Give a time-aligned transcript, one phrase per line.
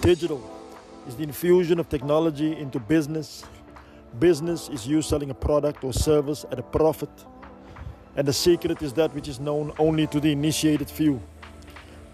[0.00, 0.40] Digital
[1.08, 3.44] is the infusion of technology into business.
[4.20, 7.10] Business is you selling a product or service at a profit.
[8.14, 11.20] And the secret is that which is known only to the initiated few.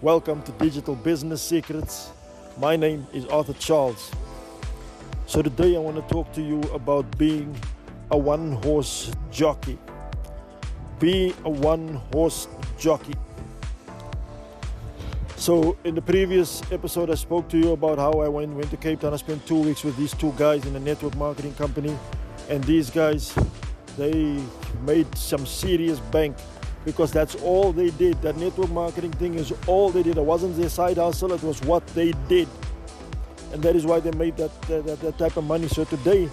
[0.01, 2.09] Welcome to Digital Business Secrets.
[2.57, 4.11] My name is Arthur Charles.
[5.27, 7.55] So, today I want to talk to you about being
[8.09, 9.77] a one horse jockey.
[10.99, 12.47] Be a one horse
[12.79, 13.13] jockey.
[15.37, 18.77] So, in the previous episode, I spoke to you about how I went, went to
[18.77, 19.13] Cape Town.
[19.13, 21.95] I spent two weeks with these two guys in a network marketing company,
[22.49, 23.35] and these guys,
[23.97, 24.41] they
[24.85, 26.37] made some serious bank
[26.85, 28.19] because that's all they did.
[28.21, 30.17] That network marketing thing is all they did.
[30.17, 32.47] It wasn't their side hustle; it was what they did,
[33.51, 35.67] and that is why they made that that, that type of money.
[35.67, 36.29] So today,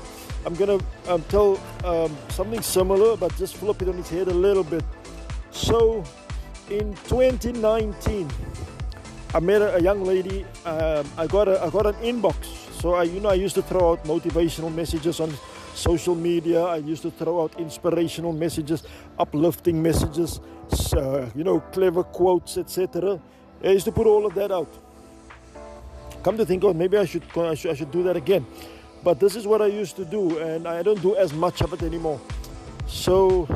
[0.47, 0.79] I'm gonna
[1.09, 4.85] um, tell um, something similar, but just flip it on its head a little bit.
[5.51, 6.05] So,
[6.71, 8.31] in 2019.
[9.35, 10.45] I met a, young lady.
[10.67, 12.37] Um, I got a, I got an inbox.
[12.83, 15.33] So I, you know, I used to throw out motivational messages on
[15.75, 16.63] social media.
[16.63, 18.83] I used to throw out inspirational messages,
[19.19, 20.39] uplifting messages,
[20.95, 23.19] uh, you know, clever quotes, etc.
[23.65, 24.69] I used to put all of that out.
[26.23, 28.45] Come to think of it, maybe I should, I should I should do that again.
[29.03, 31.73] But this is what I used to do, and I don't do as much of
[31.73, 32.21] it anymore.
[32.87, 33.49] So,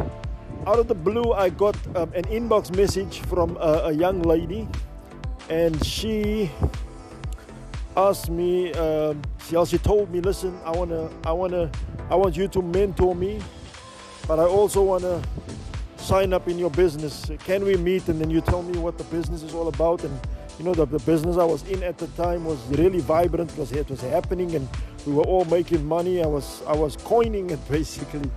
[0.66, 4.66] out of the blue, I got um, an inbox message from a, a young lady
[5.48, 6.50] and she
[7.96, 11.70] asked me um, she also told me listen i want to i want to
[12.10, 13.40] i want you to mentor me
[14.26, 15.22] but i also want to
[16.06, 17.30] sign up in your business.
[17.40, 18.08] Can we meet?
[18.08, 20.04] And then you tell me what the business is all about.
[20.04, 20.18] And
[20.58, 23.58] you know the, the business i was in at the time was really vibrant it
[23.58, 24.66] was, it was happening and
[25.06, 26.22] we were all making money.
[26.22, 28.30] I was i was coining it basically.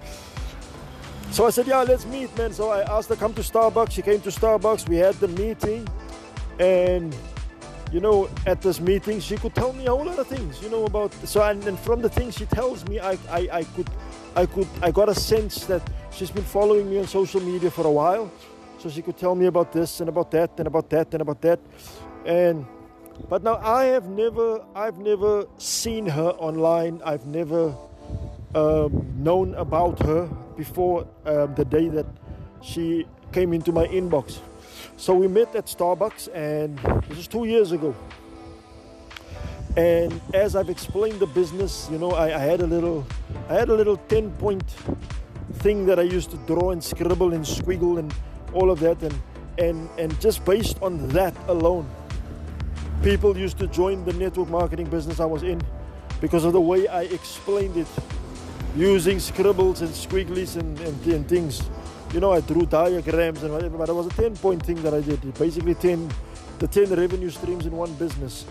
[1.31, 2.51] So i said yeah let's meet man.
[2.53, 3.91] So i asked her come to starbucks.
[3.91, 4.89] She came to starbucks.
[4.89, 5.87] We had the meeting
[6.59, 7.15] and
[7.91, 10.69] you know at this meeting she could tell me a whole lot of things you
[10.69, 13.89] know about so and, and from the things she tells me I, I i could
[14.35, 17.85] i could i got a sense that she's been following me on social media for
[17.85, 18.31] a while.
[18.79, 21.41] So she could tell me about this and about that and about that and about
[21.41, 21.59] that.
[22.25, 22.65] And
[23.29, 27.01] but now i have never i've never seen her online.
[27.03, 27.75] I've never
[28.55, 32.05] um, known about her before um, the day that
[32.61, 34.39] she came into my inbox.
[34.97, 37.95] So we met at Starbucks, and this was two years ago.
[39.77, 43.05] And as I've explained the business, you know, I, I had a little,
[43.49, 44.63] I had a little ten-point
[45.59, 48.13] thing that I used to draw and scribble and squiggle and
[48.53, 49.15] all of that, and
[49.57, 51.89] and and just based on that alone,
[53.03, 55.61] people used to join the network marketing business I was in
[56.19, 57.87] because of the way I explained it,
[58.75, 61.69] using scribbles and squigglies and, and, and things
[62.13, 64.93] you know, I drew diagrams and whatever, but it was a 10 point thing that
[64.93, 65.21] I did.
[65.35, 66.09] Basically, 10,
[66.57, 68.45] the 10 revenue streams in one business.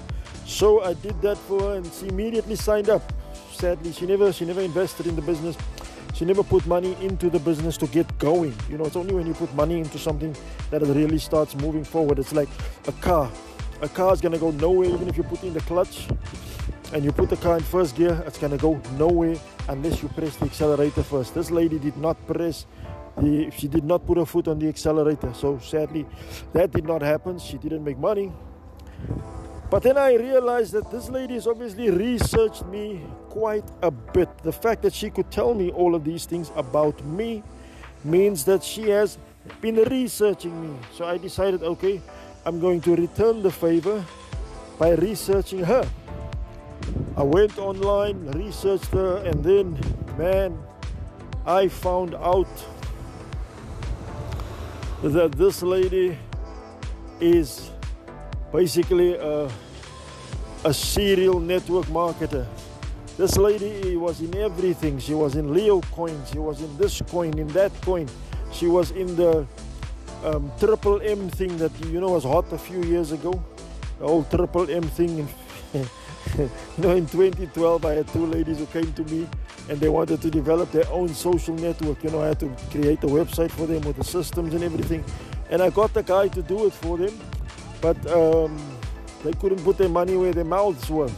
[0.46, 3.02] So I did that for her and she immediately signed up.
[3.52, 5.56] Sadly, she never, she never invested in the business.
[6.14, 8.54] She never put money into the business to get going.
[8.70, 10.34] You know, it's only when you put money into something
[10.70, 12.18] that it really starts moving forward.
[12.18, 12.48] It's like
[12.86, 13.30] a car.
[13.82, 16.06] A car is gonna go nowhere even if you put in the clutch
[16.92, 19.36] and you put the car in first gear, it's gonna go nowhere
[19.68, 21.34] unless you press the accelerator first.
[21.34, 22.66] This lady did not press
[23.16, 25.32] the, she did not put her foot on the accelerator.
[25.34, 26.06] So sadly,
[26.52, 27.38] that did not happen.
[27.38, 28.32] She didn't make money.
[29.70, 34.28] But then I realized that this lady has obviously researched me quite a bit.
[34.42, 37.42] The fact that she could tell me all of these things about me
[38.02, 39.18] means that she has
[39.60, 40.78] been researching me.
[40.94, 42.00] So I decided, okay,
[42.46, 44.02] I'm going to return the favor
[44.78, 45.86] by researching her.
[47.18, 49.76] I went online, researched her, and then,
[50.16, 50.56] man,
[51.44, 52.46] I found out
[55.02, 56.16] that this lady
[57.18, 57.72] is
[58.52, 59.50] basically a,
[60.62, 62.46] a serial network marketer.
[63.16, 65.00] This lady was in everything.
[65.00, 66.22] She was in Leo coin.
[66.30, 68.06] She was in this coin, in that coin.
[68.52, 69.44] She was in the
[70.22, 73.42] um, triple M thing that you know was hot a few years ago.
[73.98, 75.26] The old triple M thing.
[76.78, 79.28] know, in 2012, I had two ladies who came to me
[79.68, 82.02] and they wanted to develop their own social network.
[82.02, 85.04] You know, I had to create a website for them with the systems and everything.
[85.50, 87.18] And I got the guy to do it for them,
[87.80, 88.58] but um,
[89.24, 91.10] they couldn't put their money where their mouths were.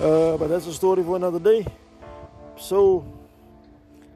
[0.00, 1.66] Uh, but that's a story for another day.
[2.56, 3.04] So,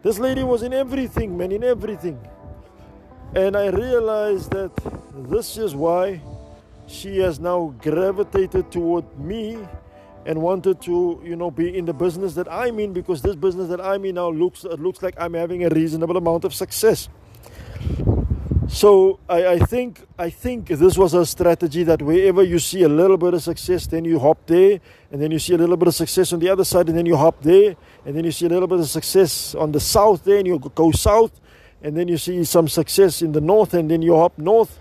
[0.03, 2.19] this lady was in everything, man, in everything.
[3.35, 4.71] And I realized that
[5.29, 6.21] this is why
[6.87, 9.59] she has now gravitated toward me
[10.25, 13.69] and wanted to, you know, be in the business that I'm in because this business
[13.69, 17.09] that I'm in now looks it looks like I'm having a reasonable amount of success.
[18.69, 22.89] So I, I think I think this was a strategy that wherever you see a
[22.89, 24.81] little bit of success, then you hop there,
[25.13, 27.07] and then you see a little bit of success on the other side, and then
[27.07, 30.25] you hop there, and then you see a little bit of success on the south
[30.25, 31.41] there, and you go south,
[31.81, 34.81] and then you see some success in the north, and then you hop north.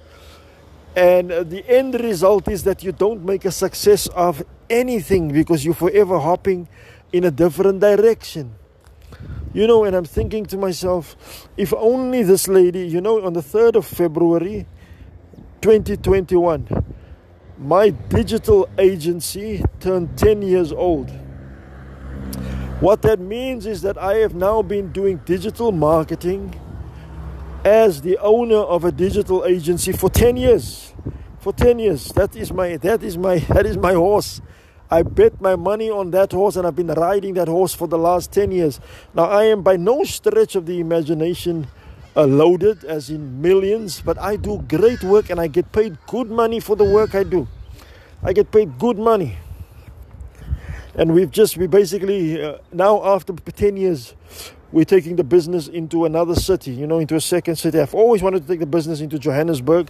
[0.96, 5.66] And uh, the end result is that you don't make a success of anything because
[5.66, 6.70] you're forever hopping
[7.12, 8.56] in a different direction.
[9.54, 13.42] You know, and I'm thinking to myself, if only this lady, you know, on the
[13.42, 14.66] 3rd of February
[15.62, 16.68] 2021,
[17.58, 21.10] my digital agency turned 10 years old.
[22.82, 26.60] What that means is that I have now been doing digital marketing
[27.66, 30.94] as the owner of a digital agency for 10 years.
[31.40, 32.10] For 10 years.
[32.10, 34.40] That is my that is my that is my horse.
[34.90, 37.98] I bet my money on that horse and I've been riding that horse for the
[37.98, 38.80] last 10 years.
[39.16, 41.68] Now, I am by no stretch of the imagination
[42.16, 46.30] uh, loaded, as in millions, but I do great work and I get paid good
[46.30, 47.48] money for the work I do.
[48.22, 49.38] I get paid good money.
[50.94, 54.14] And we've just, we basically, uh, now after 10 years,
[54.76, 57.80] we're taking the business into another city, you know, into a second city.
[57.80, 59.90] I've always wanted to take the business into Johannesburg,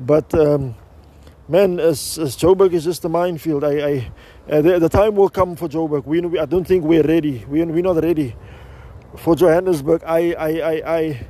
[0.00, 0.34] but.
[0.34, 0.74] Um,
[1.48, 3.62] man, as, as Joburg is just a minefield.
[3.62, 4.12] I, I
[4.50, 6.04] uh, the, the, time will come for Joburg.
[6.04, 7.44] We, we, I don't think we're ready.
[7.48, 8.34] We, we're not ready
[9.16, 10.02] for Johannesburg.
[10.04, 11.26] I, I, I, I,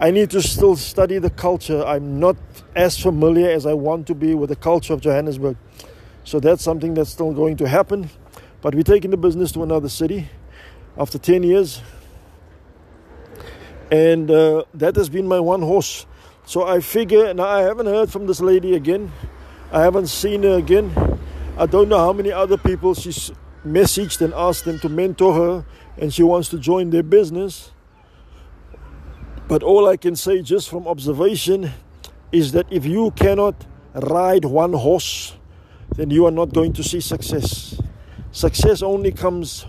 [0.00, 1.84] I need to still study the culture.
[1.84, 2.36] I'm not
[2.74, 5.56] as familiar as I want to be with the culture of Johannesburg.
[6.24, 8.10] So that's something that's still going to happen.
[8.62, 10.28] But we're taking the business to another city
[10.98, 11.82] after 10 years.
[13.90, 16.06] And uh, that has been my one horse.
[16.44, 19.12] So I figure, now I haven't heard from this lady again.
[19.72, 20.92] I haven't seen her again.
[21.58, 23.30] I don't know how many other people she's
[23.64, 25.66] messaged and asked them to mentor her
[25.96, 27.72] and she wants to join their business.
[29.48, 31.70] But all I can say just from observation
[32.32, 35.34] is that if you cannot ride one horse,
[35.96, 37.80] then you are not going to see success.
[38.32, 39.66] Success only comes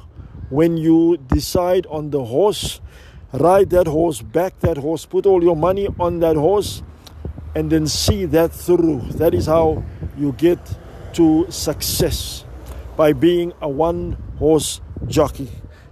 [0.50, 2.81] when you decide on the horse,
[3.33, 6.83] ride that horse, back that horse, put all your money on that horse,
[7.56, 9.01] and then see that through.
[9.13, 9.83] That is how
[10.18, 10.59] you get
[11.13, 12.45] to success
[12.95, 15.50] by being a one horse jockey.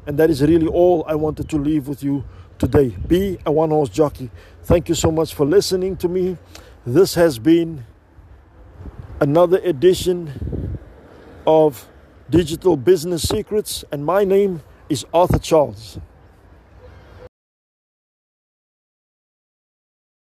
[0.07, 2.23] And that is really all I wanted to leave with you
[2.57, 2.89] today.
[2.89, 4.29] Be a one horse jockey.
[4.63, 6.37] Thank you so much for listening to me.
[6.85, 7.85] This has been
[9.19, 10.77] another edition
[11.47, 11.87] of
[12.29, 15.99] Digital Business Secrets, and my name is Arthur Charles.